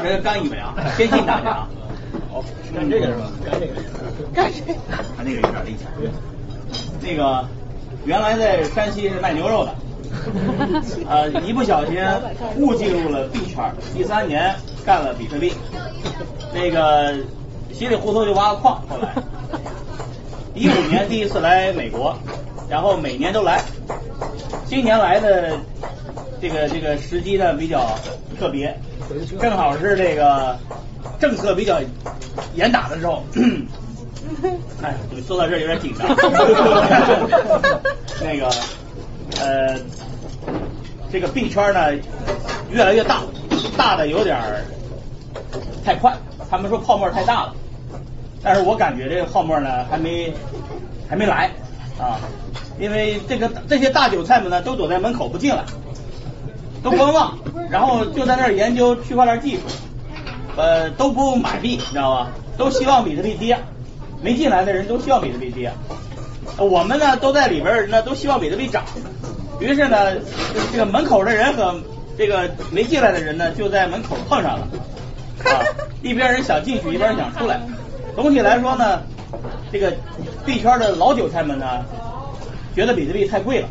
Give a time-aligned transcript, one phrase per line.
[0.00, 1.68] 把这个干一杯啊， 先敬大家啊。
[2.32, 2.42] 好，
[2.74, 3.30] 干这个是吧？
[3.44, 3.74] 干这个。
[4.34, 4.78] 干这个。
[5.16, 5.90] 他那个有点厉害。
[7.02, 7.44] 那个
[8.04, 9.74] 原来在山西是卖牛肉的，
[11.08, 11.98] 呃，一不小心
[12.56, 14.54] 误进入了币圈，第三年
[14.86, 15.52] 干了比特币，
[16.54, 17.14] 那个
[17.72, 19.14] 稀里糊涂就挖了矿，后来
[20.54, 22.16] 一五年第一次来美国，
[22.68, 23.62] 然后每年都来，
[24.66, 25.58] 今年来的
[26.40, 27.98] 这个这个时机呢比较
[28.38, 28.74] 特别，
[29.40, 30.58] 正好是这个
[31.18, 31.80] 政策比较
[32.54, 33.22] 严打的时候。
[34.82, 34.94] 哎，
[35.26, 36.06] 说到这有点紧张。
[38.22, 38.48] 那个
[39.40, 39.78] 呃，
[41.10, 41.92] 这个币圈呢
[42.70, 43.22] 越来越大，
[43.76, 44.62] 大的有点儿
[45.84, 46.14] 太快。
[46.50, 47.54] 他们说泡沫太大了，
[48.42, 50.32] 但是我感觉这个泡沫呢还没
[51.08, 51.50] 还没来
[51.98, 52.20] 啊，
[52.78, 55.64] 因为这个这些大韭菜们呢都躲在门口不进来，
[56.82, 57.38] 都观望，
[57.70, 59.62] 然后就在那儿研究区块链技术，
[60.56, 62.28] 呃都不买币，你知道吧？
[62.56, 63.58] 都希望比特币跌。
[64.22, 65.72] 没进来的人都希望比特币跌，
[66.58, 68.84] 我们呢都在里边呢都希望比特币涨，
[69.58, 70.12] 于是呢
[70.70, 71.80] 这个门口的人和
[72.18, 74.68] 这个没进来的人呢就在门口碰上了，
[75.44, 75.64] 啊
[76.04, 77.62] 一边人想进去一边想出来，
[78.14, 79.00] 总体来说呢
[79.72, 79.90] 这个
[80.44, 81.82] 币圈的老韭菜们呢
[82.74, 83.68] 觉得比特币太贵了，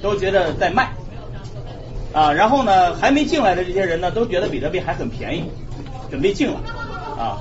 [0.00, 0.90] 都觉得在卖，
[2.12, 5.44] 啊然后呢还没进来的这些人呢都觉得比特币还很便宜，
[6.10, 6.60] 准备进了
[7.18, 7.38] 啊。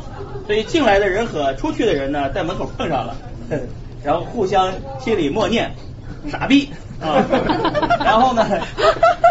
[0.48, 3.16] 所以进来的人和出去的人呢，在门口碰上了，
[4.04, 5.72] 然后互相心里默念
[6.30, 7.24] 傻逼啊，
[8.04, 8.46] 然后呢，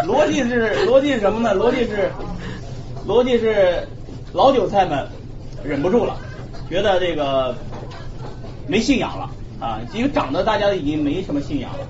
[0.07, 1.53] 逻辑是逻辑是什么呢？
[1.55, 2.11] 逻辑是
[3.07, 3.87] 逻辑是
[4.33, 5.07] 老韭菜们
[5.63, 6.17] 忍不住了，
[6.69, 7.53] 觉得这个
[8.67, 9.29] 没信仰了
[9.61, 11.87] 啊，因为长得大家已经没什么信仰了，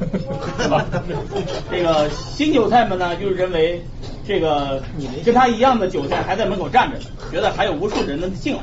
[0.61, 0.85] 是吧？
[1.71, 3.81] 这个新韭菜们呢，就是认为
[4.27, 4.83] 这个
[5.25, 8.59] 跟他一样的韭菜还在门口站着呢，觉得还有无数人能进来。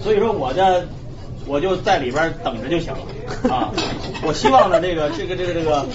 [0.00, 0.86] 所以说我的，
[1.46, 3.00] 我就在里边等着就行了
[3.54, 3.72] 啊！
[4.22, 5.86] 我希望呢，这个这个这个这个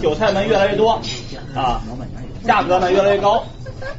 [0.00, 1.00] 韭菜们越来越多
[1.54, 1.82] 啊，
[2.46, 3.44] 价格呢越来越高。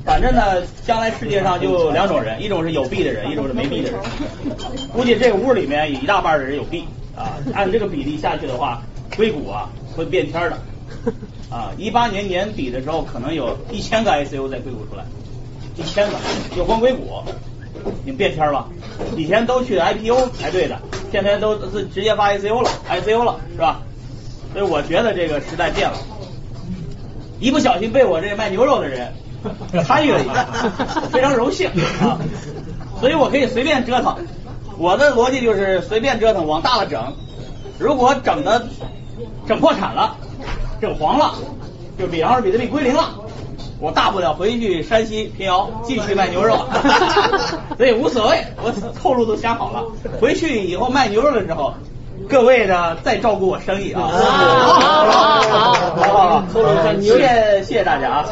[0.06, 4.00] 反正呢，将来世界上就两种人，一种是有币的人，一种是没币的人。
[4.94, 6.86] 估计这个屋里面有一大半的人有币
[7.16, 8.82] 啊，按这个比例下去的话，
[9.16, 10.58] 硅谷啊会变天的
[11.50, 11.72] 啊！
[11.78, 15.04] 一八年年底的时候，可能有一千个 ICO 在硅谷出来，
[15.76, 16.18] 一千个，
[16.56, 17.22] 就光硅谷。
[18.06, 18.68] 你变天了，
[19.18, 20.78] 以前都去 IPO 排队的，
[21.12, 23.82] 现在都是直接发 ICO 了，ICO 了，是吧？
[24.54, 25.98] 所以我觉得这个时代变了，
[27.40, 29.12] 一不小心被我这卖牛肉的人
[29.86, 30.46] 参与了一下，
[31.12, 31.70] 非常荣幸
[32.02, 32.20] 啊！
[33.00, 34.16] 所以我可以随便折腾，
[34.82, 37.14] 我的逻辑就是随便折腾，往大了整，
[37.78, 38.66] 如果整的
[39.48, 40.16] 整破产了，
[40.82, 41.36] 整黄了，
[42.00, 43.12] 就比方说比特币归零了。
[43.80, 46.58] 我大不了回去山西平遥继续卖牛肉，
[47.78, 49.84] 所以无所谓，我后路都想好了。
[50.20, 51.76] 回去以后卖牛肉的时候，
[52.28, 54.02] 各位呢再照顾我生意啊！
[54.02, 56.44] 好好好好好，
[57.00, 58.26] 谢谢谢谢大家啊！